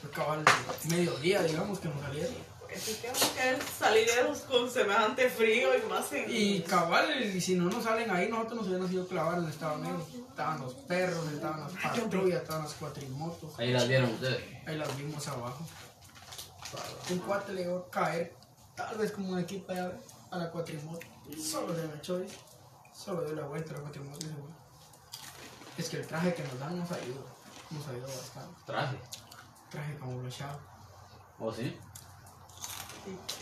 Fue 0.00 0.10
cabal 0.10 0.44
mediodía, 0.88 1.42
digamos, 1.42 1.78
que 1.78 1.88
nos 1.88 2.00
salieron. 2.00 2.52
Así 2.74 2.94
que 2.94 3.06
vamos 3.06 3.22
a 3.22 3.34
querer 3.34 3.58
salir 3.78 4.08
con 4.48 4.70
semejante 4.70 5.28
frío 5.28 5.68
y 5.76 5.90
más 5.90 6.10
en... 6.12 6.24
Y 6.28 6.62
cabal, 6.62 7.22
y 7.22 7.40
si 7.40 7.54
no 7.54 7.66
nos 7.66 7.84
salen 7.84 8.10
ahí, 8.10 8.30
nosotros 8.30 8.60
nos 8.60 8.66
hubiéramos 8.66 8.92
ido 8.92 9.02
a 9.04 9.08
clavar 9.08 9.36
donde 9.36 9.50
estaban 9.50 9.84
ellos. 9.84 10.02
Estaban 10.30 10.60
los 10.60 10.74
perros, 10.74 11.30
estaban 11.32 11.60
las 11.60 11.72
patrullas, 11.72 12.42
estaban 12.42 12.62
las 12.62 12.72
cuatrimotos. 12.72 13.58
Ahí 13.58 13.72
las 13.72 13.86
vieron 13.86 14.10
ustedes. 14.10 14.42
Ahí 14.66 14.76
las 14.78 14.96
vimos 14.96 15.28
abajo. 15.28 15.66
Un 17.10 17.18
cuate 17.18 17.52
le 17.52 17.64
llegó 17.64 17.76
a 17.76 17.90
caer, 17.90 18.34
tal 18.74 18.96
vez 18.96 19.12
como 19.12 19.32
un 19.32 19.38
equipo 19.38 19.70
allá 19.70 19.92
a 20.30 20.38
la 20.38 20.50
cuatrimoto. 20.50 21.06
Solo 21.38 21.74
se 21.74 21.82
agachó 21.82 22.22
y 22.22 22.26
solo 22.92 23.24
dio 23.24 23.34
la 23.34 23.46
vuelta 23.46 23.74
fue. 23.74 23.92
Es 25.76 25.88
que 25.88 25.96
el 25.98 26.06
traje 26.06 26.34
que 26.34 26.42
nos 26.44 26.58
dan 26.58 26.78
nos 26.78 26.90
ayuda, 26.92 27.22
nos 27.70 27.88
ayuda 27.88 28.06
bastante. 28.06 28.60
Traje. 28.66 28.98
Traje 29.70 29.98
como 29.98 30.18
blochado. 30.18 30.60
¿O 31.38 31.52
sí? 31.52 31.78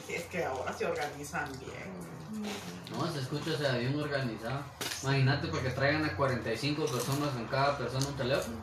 Es 0.09 0.25
que 0.25 0.45
ahora 0.45 0.73
se 0.73 0.87
organizan 0.87 1.51
bien. 1.59 2.47
No, 2.91 3.13
se 3.13 3.21
escucha, 3.21 3.51
o 3.53 3.59
sea, 3.59 3.73
bien 3.75 3.99
organizado. 4.01 4.63
Imagínate 5.03 5.49
para 5.49 5.63
que 5.63 5.71
traigan 5.71 6.05
a 6.05 6.17
45 6.17 6.87
personas 6.87 7.31
con 7.31 7.47
cada 7.47 7.77
persona 7.77 8.07
un 8.07 8.17
teléfono. 8.17 8.57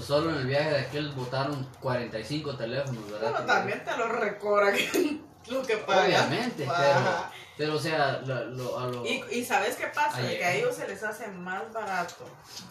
Solo 0.00 0.30
en 0.30 0.36
el 0.38 0.46
viaje 0.46 0.70
de 0.70 0.78
aquel 0.80 1.12
votaron 1.12 1.68
45 1.80 2.56
teléfonos, 2.56 3.10
¿verdad? 3.10 3.32
Pero 3.32 3.46
también 3.46 3.84
te 3.84 3.96
lo 3.96 4.08
recobran 4.08 4.74
lo 5.48 5.62
que 5.62 5.76
pagan. 5.78 6.06
Obviamente, 6.06 6.66
pero. 6.66 7.43
Pero 7.56 7.74
o 7.74 7.78
sea, 7.78 8.20
lo, 8.24 8.44
lo- 8.46 8.78
a 8.78 8.86
lo... 8.86 9.06
Y, 9.06 9.24
y 9.30 9.44
¿sabes 9.44 9.76
qué 9.76 9.86
pasa? 9.88 10.20
De 10.20 10.38
que 10.38 10.44
a 10.44 10.54
ellos 10.54 10.74
se 10.74 10.88
les 10.88 11.02
hace 11.02 11.28
más 11.28 11.72
barato 11.72 12.24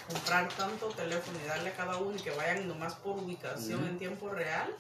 comprar 0.10 0.48
tanto 0.50 0.88
teléfono 0.88 1.38
y 1.44 1.48
darle 1.48 1.70
a 1.70 1.74
cada 1.76 1.98
uno 1.98 2.16
y 2.18 2.20
que 2.22 2.32
vayan 2.32 2.68
nomás 2.68 2.96
por 2.96 3.18
ubicación 3.18 3.86
en 3.86 3.98
tiempo 3.98 4.30
real 4.30 4.76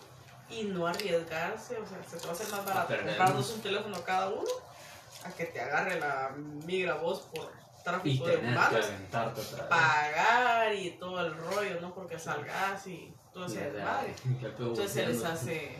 y 0.49 0.63
no 0.65 0.87
arriesgarse. 0.87 1.77
O 1.77 1.87
sea, 1.87 1.97
se 2.09 2.17
te 2.17 2.23
va 2.25 2.31
a 2.31 2.35
hacer 2.35 2.47
más 2.49 2.65
barato 2.65 2.87
comprarnos 3.09 3.49
un 3.51 3.61
teléfono 3.61 4.03
cada 4.03 4.29
uno 4.29 4.49
a 5.25 5.31
que 5.31 5.45
te 5.45 5.61
agarre 5.61 5.99
la 5.99 6.31
migra 6.65 6.95
voz 6.95 7.21
por 7.33 7.51
y 7.79 7.83
tráfico 7.83 8.25
de 8.27 8.35
tener 8.37 8.51
que 8.53 8.57
humanos. 8.57 8.85
Pagar 9.69 10.73
y 10.73 10.91
todo 10.91 11.19
el 11.25 11.35
rollo, 11.35 11.81
¿no? 11.81 11.93
Porque 11.93 12.19
salgas 12.19 12.85
y 12.87 13.13
todo 13.33 13.45
ese 13.45 13.59
pego 13.61 13.79
Entonces 14.69 14.91
se 14.91 15.05
les 15.07 15.23
hace 15.23 15.77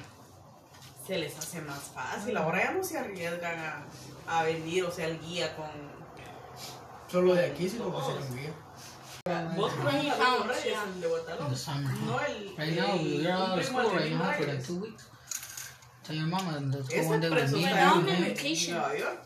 se 1.06 1.18
les 1.18 1.38
hace 1.38 1.62
más 1.62 1.80
fácil. 1.94 2.38
Ahora 2.38 2.64
ya 2.64 2.72
no 2.72 2.84
se 2.84 2.98
arriesgan 2.98 3.60
a, 3.60 3.86
a 4.28 4.44
venir, 4.44 4.86
o 4.86 4.92
sea, 4.92 5.08
el 5.08 5.20
guía 5.20 5.56
con 5.56 5.68
Solo 7.12 7.36
de 7.36 7.46
aquí 7.46 7.70
sí 7.70 7.78
lo 7.78 7.86
envía. 7.86 8.52
vos 9.56 9.72
yeah. 9.84 10.84
el 10.84 11.02
de 11.02 11.08
the. 11.08 11.94
No 12.06 12.20
el 12.20 12.56
Right 12.58 12.76
now, 12.76 12.96
we're 12.98 13.32
out 13.32 13.60
of 13.60 13.66
school 13.66 13.90
right 13.92 14.12
now 14.12 14.32
for 14.32 14.48
like 14.48 14.64
two 14.66 14.78
weeks. 14.78 15.04
Tell 16.04 16.16
your 16.16 16.26
mama 16.26 16.58
and 16.58 16.74
let's 16.74 16.90
go 16.90 16.96
Ese 16.96 17.08
one 17.08 17.22
now 17.22 17.94
I'm 17.96 18.06
vacation. 18.06 18.76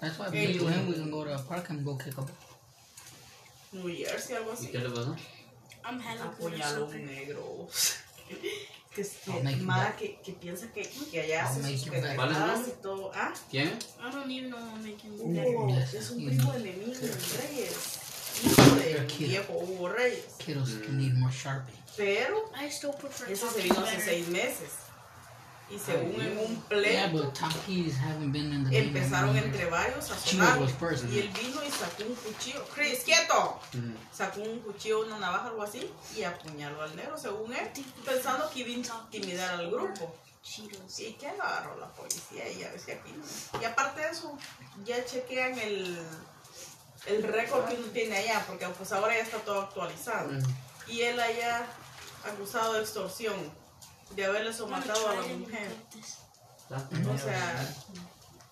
That's 0.01 0.19
why 0.19 0.29
me 0.29 0.51
you- 0.51 0.65
we 0.65 0.93
can 0.93 1.09
go 1.09 1.23
to 1.23 1.33
a 1.33 1.39
park 1.39 1.69
and 1.69 1.85
go 1.85 1.95
kick 1.95 2.17
up. 2.19 2.29
New 3.71 3.89
Jersey, 3.89 4.33
algo 4.35 4.51
¿Y 4.51 4.53
así. 4.53 4.67
qué 4.71 4.79
le 4.79 4.89
pasó? 4.89 5.15
I'm 5.85 5.99
hella 6.01 6.25
Apuñaló 6.25 6.85
un 6.85 7.05
negro. 7.05 7.67
que 8.97 9.03
es 9.03 9.13
I'll 9.27 9.95
que, 9.95 10.19
que, 10.23 10.33
piensa 10.33 10.71
que, 10.73 10.81
que 11.11 11.21
allá 11.21 11.45
hace 11.45 11.61
make 11.61 11.77
sus 11.77 11.89
pendejadas 11.89 12.17
¿Vale, 12.17 12.67
y 12.67 12.81
todo. 12.81 13.11
Ah, 13.13 13.31
¿Quién? 13.51 13.67
I 13.67 14.11
don't 14.11 14.25
know 14.49 14.57
I'm 14.57 14.83
making 14.83 15.13
Hugo, 15.21 15.69
es 15.77 16.09
un 16.09 16.25
primo 16.25 16.51
de 16.53 16.73
amigo 16.73 16.93
Reyes. 17.37 17.99
Hijo 18.43 18.75
del 18.75 19.05
viejo 19.05 19.53
Hugo 19.53 19.89
Reyes. 19.89 20.25
Kiddos 20.43 20.69
need 20.93 21.13
more 21.13 21.31
Sharpie. 21.31 21.73
Pero 21.95 22.51
I 22.59 22.71
still 22.71 22.93
prefer 22.99 23.31
ese 23.31 23.47
se 23.47 23.61
vino 23.61 23.79
hace 23.79 24.01
seis 24.01 24.27
meses. 24.29 24.86
Y 25.69 25.77
según 25.77 26.21
en 26.21 26.37
un 26.37 26.61
pleito, 26.61 27.33
empezaron 28.71 29.35
entre 29.35 29.65
varios 29.69 30.09
a 30.11 30.17
sonar. 30.17 30.59
Y 31.11 31.19
él 31.19 31.29
vino 31.29 31.61
y 31.63 31.71
sacó 31.71 32.03
un 32.07 32.15
cuchillo. 32.15 32.65
Chris, 32.73 33.01
quieto. 33.03 33.59
Mm. 33.73 33.93
Sacó 34.13 34.41
un 34.41 34.59
cuchillo, 34.59 35.05
una 35.05 35.17
navaja, 35.17 35.47
algo 35.47 35.63
así, 35.63 35.91
y 36.15 36.23
apuñaló 36.23 36.81
al 36.81 36.95
negro, 36.95 37.17
según 37.17 37.53
él, 37.53 37.69
pensando 38.05 38.49
que 38.49 38.59
iba 38.59 38.69
a 38.69 39.03
intimidar 39.03 39.59
al 39.59 39.69
grupo. 39.69 40.15
¿Y 40.97 41.13
que 41.13 41.33
lo 41.35 41.43
agarró 41.43 41.77
la 41.77 41.87
policía? 41.87 42.49
Y 42.49 42.59
ya 42.59 42.71
ves 42.71 42.85
que 42.85 42.93
aquí. 42.93 43.13
Y 43.61 43.65
aparte 43.65 44.01
de 44.01 44.09
eso, 44.09 44.37
ya 44.85 45.03
chequean 45.03 45.59
el, 45.59 45.99
el 47.07 47.23
récord 47.23 47.67
que 47.67 47.75
uno 47.75 47.87
tiene 47.87 48.17
allá, 48.17 48.45
porque 48.47 48.65
pues 48.67 48.91
ahora 48.93 49.13
ya 49.15 49.23
está 49.23 49.37
todo 49.39 49.63
actualizado. 49.63 50.29
Mm. 50.29 50.43
Y 50.89 51.01
él 51.01 51.19
allá 51.19 51.67
acusado 52.25 52.73
de 52.73 52.81
extorsión, 52.81 53.35
de 54.15 54.25
haberle 54.25 54.53
somatado 54.53 55.09
a 55.09 55.15
la 55.15 55.21
mujer. 55.21 55.71
O 56.69 57.17
sea, 57.17 57.75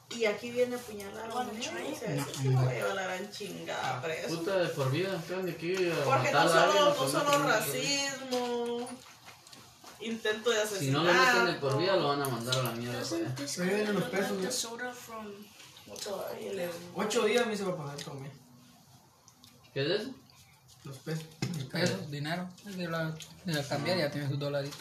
y 0.10 0.26
aquí 0.26 0.52
viene 0.52 0.76
a 0.76 0.80
apuñalar 0.80 1.26
a 1.26 1.36
la 1.36 1.44
mujer. 1.44 1.94
O 1.94 2.00
sea, 2.00 2.16
eso 2.16 2.26
sí 2.38 2.50
lo 2.50 2.56
va 2.56 2.70
a 2.70 2.74
llevar 2.74 2.96
la 2.96 3.04
gran 3.04 3.32
chingada 3.32 4.02
preso. 4.02 4.38
Puta 4.38 4.58
de 4.58 4.68
por 4.70 4.92
vida, 4.92 5.24
¿qué 5.28 5.52
aquí? 5.52 5.76
Porque 6.06 6.32
no 6.32 6.40
a 6.40 6.50
solo, 6.50 6.90
no 6.90 6.96
pues, 6.96 7.12
solo 7.12 7.44
racismo, 7.44 8.90
intento 10.00 10.50
de 10.52 10.68
Si 10.68 10.92
no 10.92 11.02
asesinato. 11.02 11.04
lo 11.04 11.14
meten 11.14 11.46
de 11.54 11.60
por 11.60 11.78
vida, 11.78 11.96
lo 11.98 12.08
van 12.10 12.22
a 12.22 12.28
mandar 12.28 12.56
a 12.56 12.64
la 12.64 12.72
mierda. 12.72 13.00
pues. 13.00 13.36
This 13.36 13.56
Pero 13.58 13.76
vienen 13.76 13.94
los 13.96 14.04
pesos, 14.06 14.38
Ocho 16.96 17.24
días 17.26 17.46
me 17.48 17.58
se 17.58 17.64
va 17.64 17.74
a 17.74 17.78
pasar 17.78 17.98
todo 18.04 18.16
mes. 18.16 18.32
¿Qué 19.74 19.82
es 19.82 20.02
eso? 20.02 20.12
Los 20.84 20.98
pesos. 21.00 21.26
Pesos, 21.72 22.10
dinero. 22.10 22.48
De 22.64 22.88
la, 22.88 23.14
de 23.44 23.54
la 23.54 23.68
cambiar 23.68 23.98
ya 23.98 24.12
tienes 24.12 24.30
sus 24.30 24.40
dolaritos. 24.40 24.80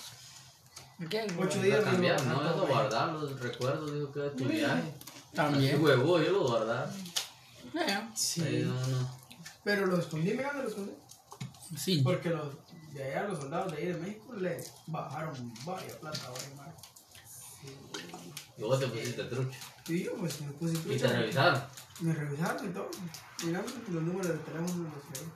¿Qué? 1.11 1.27
Ocho 1.39 1.61
días 1.61 1.85
cambiar, 1.85 2.23
no, 2.25 2.35
todo 2.39 2.51
eso 2.55 2.67
guardar 2.67 3.13
los 3.13 3.41
recuerdos, 3.41 3.93
dijo 3.93 4.13
que 4.13 4.21
era 4.21 4.31
tu 4.33 4.45
viaje. 4.45 4.95
Así 4.95 5.37
También. 5.37 5.83
huevo, 5.83 6.21
yo 6.21 6.33
lo 6.33 6.49
guardaba. 6.49 6.89
Ahí 7.75 8.09
Sí. 8.15 8.63
no, 8.65 8.75
no. 8.87 9.11
Pero 9.65 9.87
lo 9.87 9.99
escondí, 9.99 10.31
mira, 10.35 10.53
me 10.53 10.63
lo 10.63 10.69
escondí. 10.69 10.93
Sí. 11.77 12.01
Porque 12.03 12.31
los 12.31 12.55
de 12.93 13.03
allá, 13.05 13.25
los 13.29 13.39
soldados 13.41 13.73
de 13.73 13.79
ahí 13.79 13.87
de 13.87 13.95
México, 13.95 14.33
le 14.35 14.65
bajaron 14.87 15.53
varias 15.65 15.97
plata, 15.97 16.31
varias 16.31 16.55
más. 16.55 16.69
Y 18.57 18.63
vos 18.63 18.79
te 18.79 18.87
pusiste 18.87 19.25
trucha. 19.25 19.59
Y 19.89 20.05
yo, 20.05 20.15
pues 20.15 20.41
me 20.43 20.53
puse 20.53 20.75
Y 20.75 20.83
te 20.83 20.99
trucha. 20.99 21.09
revisaron. 21.19 21.63
Me 22.01 22.15
revisaron 22.15 22.71
y 22.71 22.73
todo. 22.73 22.91
Mirando 23.45 23.73
los 23.89 24.03
números 24.03 24.29
de 24.29 24.39
teléfono 24.39 24.85
los 24.95 25.21
leí. 25.21 25.33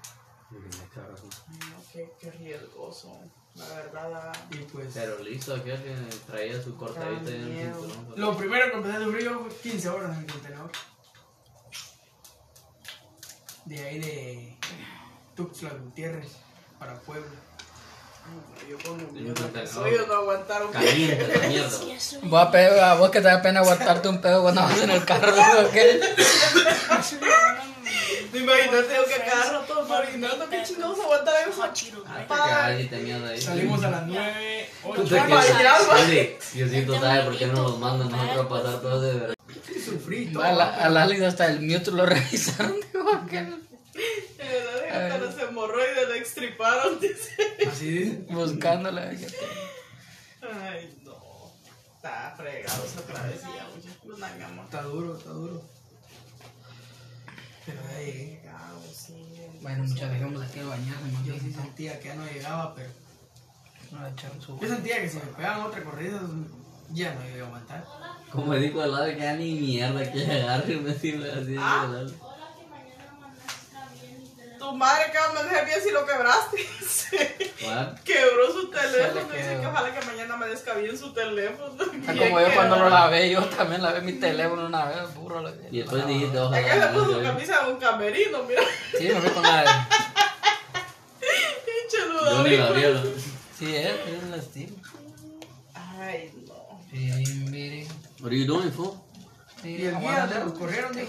No, 0.51 1.83
qué, 1.93 2.13
qué 2.21 2.31
riesgoso. 2.31 3.19
La 3.55 3.67
verdad, 3.75 4.11
da- 4.11 4.33
Y 4.51 4.57
pues. 4.59 4.89
Pero 4.95 5.19
listo, 5.23 5.55
aquel 5.55 5.83
que 5.83 5.95
traía 6.27 6.63
su 6.63 6.77
cortadita 6.77 7.31
en 7.31 7.43
el 7.59 7.73
cinturón. 7.75 8.05
pues. 8.07 8.19
Lo 8.19 8.37
primero 8.37 8.71
que 8.71 8.77
empecé 8.77 8.97
a 8.97 9.01
sufrir 9.01 9.31
fue 9.31 9.57
15 9.71 9.89
horas 9.89 10.13
en 10.17 10.25
el 10.25 10.33
contenedor. 10.33 10.71
De 13.65 13.85
ahí 13.85 13.99
de 13.99 14.57
Tuxtla 15.35 15.71
Gutiérrez 15.71 16.29
para 16.79 16.95
Puebla. 17.01 17.29
yo 18.69 18.79
con 18.79 19.01
el 19.01 19.07
En 19.09 19.15
mío 19.15 19.29
un 19.29 19.35
que 19.35 19.43
contenedor. 19.43 19.75
soy, 19.75 19.93
yo 19.95 20.07
no 20.07 20.15
aguantaron. 20.15 20.73
Caliente 20.73 21.27
la 21.39 21.49
mierda. 21.49 21.79
Voy 22.23 22.41
a, 22.41 22.51
pedir, 22.51 22.79
a 22.81 22.95
vos 22.95 23.11
que 23.11 23.21
te 23.21 23.27
da 23.29 23.43
pena 23.43 23.61
aguantarte 23.61 24.09
un 24.09 24.21
pedo 24.21 24.43
cuando 24.43 24.63
vas 24.63 24.81
en 24.81 24.91
el 24.91 25.05
carro. 25.05 25.33
¿no? 25.63 25.71
¿Qué? 25.71 26.01
Imagínate 28.35 28.95
yo 28.95 29.05
que 29.07 29.15
a 29.15 29.25
cada 29.25 29.61
rato 29.61 29.87
marinando, 29.89 30.49
qué 30.51 30.63
chingados 30.63 31.01
aguantar 31.01 31.35
te 32.79 32.89
te 32.89 32.99
mierda 32.99 33.29
ahí. 33.31 33.41
Salimos 33.41 33.83
a 33.85 33.91
las 33.91 34.07
9, 34.07 34.71
Tú 34.83 34.89
8 34.91 35.05
te 35.05 35.19
Ay, 35.21 35.27
quedas. 35.29 35.63
ya, 35.63 35.83
güey. 35.85 36.07
Dile, 36.07 36.39
Diosito 36.53 37.01
sabe 37.01 37.23
por 37.25 37.39
qué 37.39 37.47
no 37.47 37.63
los 37.63 37.79
mandan 37.79 38.11
nosotros 38.11 38.45
a 38.45 38.49
pasar 38.49 38.81
todo 38.83 39.01
de 39.01 39.15
verdad. 39.15 39.35
sufrí 39.85 40.27
todo. 40.33 40.43
A 40.43 40.53
la, 40.53 40.75
a 40.75 40.89
la 40.91 41.03
Alex 41.05 41.23
hasta 41.23 41.47
el 41.47 41.61
Mewtwo 41.61 41.95
lo 41.95 42.07
revisaron. 42.07 42.77
aquel, 43.25 43.67
De 43.95 44.45
verdad, 44.45 45.03
hasta 45.13 45.19
los 45.19 45.39
hemorroides 45.49 46.09
le 46.09 46.19
extriparon. 46.19 46.99
Así. 47.71 48.25
Buscándola. 48.29 49.11
Ay, 49.11 50.99
no. 51.03 51.17
Está 51.97 52.35
fregado 52.37 52.85
esa 52.85 53.01
travesía. 53.03 53.67
Está 54.65 54.83
duro, 54.83 55.17
está 55.17 55.31
duro. 55.31 55.63
Pero 57.69 57.83
ya 57.93 57.99
llegué. 58.01 58.41
Cabo, 58.45 58.83
sí. 58.93 59.15
Bueno, 59.63 59.85
muchas 59.85 60.11
dejamos 60.11 60.43
aquí 60.43 60.59
el 60.61 60.67
bañarse, 60.67 61.05
más 61.13 61.25
Yo 61.25 61.35
sí 61.39 61.53
sentía 61.53 61.99
que 62.01 62.09
ya 62.09 62.15
no 62.15 62.25
llegaba, 62.27 62.75
pero 62.75 62.89
No, 63.93 64.07
echar 64.07 64.31
su- 64.41 64.59
yo 64.61 64.69
sentía 64.69 65.01
que 65.03 65.09
si 65.09 65.17
me 65.17 65.23
pegaban 65.25 65.63
otra 65.67 65.83
corrida 65.85 66.21
ya 66.91 67.15
no 67.15 67.29
iba 67.29 67.45
a 67.45 67.47
aguantar. 67.49 67.85
Como 68.33 68.55
dijo 68.55 68.81
al 68.81 68.93
lado 68.93 69.07
que 69.07 69.19
ya 69.19 69.35
ni 69.35 69.55
mierda 69.55 70.11
que 70.13 70.25
agarre 70.25 70.77
me 70.79 70.95
sirve 70.95 71.31
así. 71.31 71.57
Ah. 71.59 71.87
¿verdad? 71.91 72.13
Tu 74.69 74.77
madre 74.77 75.05
acaba 75.05 75.29
de 75.29 75.35
mensaje 75.45 75.65
bien 75.65 75.81
si 75.83 75.91
lo 75.93 76.05
quebraste. 76.05 76.59
Sí. 76.87 77.17
What? 77.67 78.01
Quebró 78.05 78.53
su 78.53 78.71
teléfono. 78.71 79.33
Dice 79.33 79.59
que 79.59 79.67
ojalá 79.67 79.99
que 79.99 80.05
mañana 80.05 80.37
me 80.37 80.47
descabille 80.47 80.95
su 80.95 81.15
teléfono. 81.15 81.71
Está 81.71 82.13
como 82.19 82.41
yo 82.41 82.55
cuando 82.55 82.77
lo 82.77 82.91
lavé, 82.91 83.31
yo 83.31 83.43
también 83.47 83.83
lavé 83.83 84.03
mi 84.03 84.13
teléfono 84.13 84.67
una 84.67 84.85
vez, 84.85 84.99
puro 85.15 85.41
lo 85.41 85.51
Y 85.71 85.79
después 85.79 86.07
dijiste, 86.07 86.39
ojalá. 86.39 86.61
Es 86.61 86.67
que 86.67 86.81
se 86.81 86.87
puso 86.89 87.05
su 87.07 87.13
no, 87.13 87.23
camisa 87.23 87.65
de 87.65 87.73
un 87.73 87.79
camerino, 87.79 88.43
mira. 88.43 88.63
Sí, 88.99 89.09
me 89.09 89.21
fui 89.23 89.31
con 89.31 89.43
la. 89.43 89.89
Pinche 91.19 91.99
Yo 92.07 92.07
ni 92.07 92.13
la 92.13 92.31
Ludovico. 92.31 92.65
abrieron. 92.65 93.15
Sí, 93.59 93.75
es, 93.75 93.87
es 93.87 94.23
el 94.23 94.35
estilo. 94.35 94.77
Ay, 95.73 96.31
no. 96.47 96.81
Birin, 96.93 97.51
birin. 97.51 97.89
What 98.21 98.27
are 98.29 98.39
you 98.39 98.47
doing, 98.47 98.71
fool? 98.71 99.01
Y 99.65 99.79
Sí, 99.79 99.87
el 99.87 99.99
día 99.99 100.43
los 100.45 100.59
corrieron, 100.59 100.95
dijo, 100.95 101.09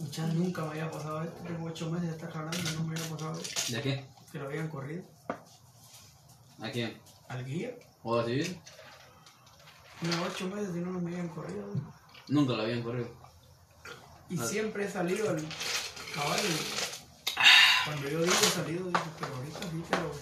muchas 0.00 0.34
nunca 0.34 0.62
me 0.62 0.70
había 0.70 0.90
pasado 0.90 1.22
esto. 1.22 1.40
Tengo 1.46 1.66
ocho 1.66 1.90
meses 1.90 2.08
de 2.08 2.16
estar 2.16 2.32
jalando 2.32 2.56
y 2.58 2.74
no 2.74 2.84
me 2.84 2.96
había 2.98 3.10
pasado 3.10 3.40
esto. 3.40 3.72
¿De 3.76 3.82
qué? 3.82 4.04
Que 4.32 4.38
lo 4.38 4.46
habían 4.46 4.68
corrido. 4.68 5.02
¿A 6.60 6.70
quién? 6.70 7.00
Al 7.28 7.44
guía. 7.44 7.70
¿O 8.02 8.18
así? 8.18 8.58
Mira, 10.00 10.16
ocho 10.26 10.46
meses 10.48 10.70
y 10.74 10.80
no 10.80 10.90
me 10.98 11.10
habían 11.10 11.28
corrido. 11.28 11.66
Nunca 12.28 12.54
lo 12.54 12.62
habían 12.62 12.82
corrido. 12.82 13.08
Y 14.28 14.38
Ah. 14.38 14.44
siempre 14.44 14.84
he 14.84 14.90
salido 14.90 15.28
al 15.30 15.42
caballo. 16.14 16.48
Cuando 17.84 18.08
yo 18.08 18.20
digo 18.22 18.34
he 18.34 18.50
salido, 18.50 18.86
digo, 18.86 19.00
pero 19.18 19.34
ahorita 19.36 19.58
sí, 19.60 19.82
pero. 19.90 20.12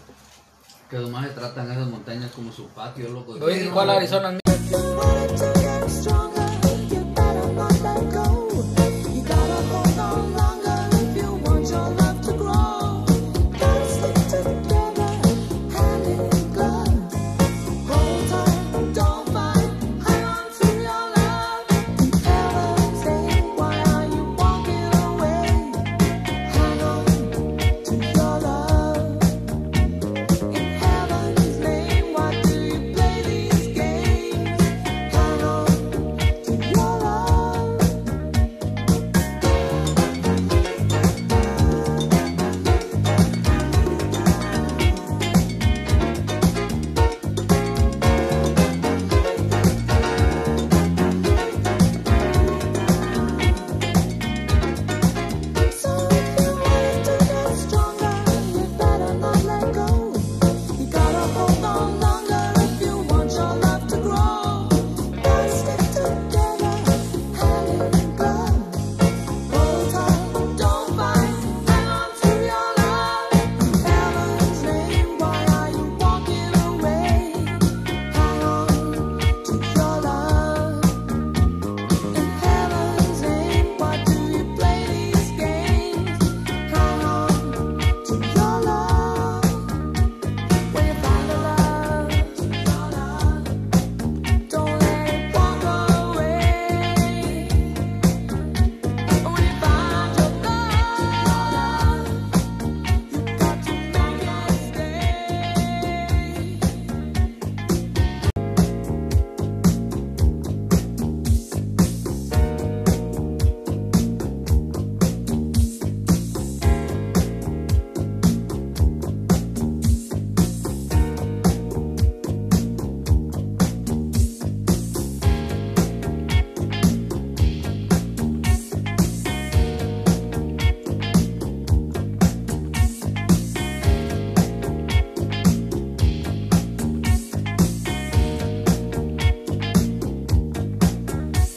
Que 0.89 0.97
además 0.97 1.27
se 1.29 1.35
tratan 1.35 1.71
esas 1.71 1.89
montañas 1.89 2.31
como 2.33 2.51
su 2.53 2.69
patio, 2.69 3.09
loco. 3.11 3.39
Voy 3.39 3.55
igual 3.55 3.91
a 3.91 3.97
Arizona. 3.97 4.39